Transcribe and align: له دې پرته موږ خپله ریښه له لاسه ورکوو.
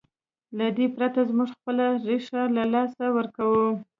له 0.57 0.67
دې 0.77 0.85
پرته 0.95 1.19
موږ 1.37 1.49
خپله 1.57 1.85
ریښه 2.07 2.41
له 2.55 2.63
لاسه 2.73 3.05
ورکوو. 3.17 3.67